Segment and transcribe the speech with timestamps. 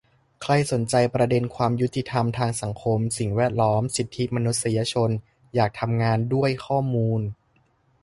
[0.41, 5.09] ใครสนใจประเด็นความยุติธรรมทางสังคม สิ่งแวดล้อม สิทธิมนุษยชน
[5.55, 7.21] อยากทำงานด้วยข้อมูล